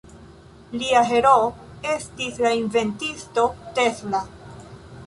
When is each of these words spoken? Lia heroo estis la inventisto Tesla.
Lia 0.83 1.03
heroo 1.09 1.51
estis 1.91 2.41
la 2.47 2.55
inventisto 2.63 3.47
Tesla. 3.79 4.25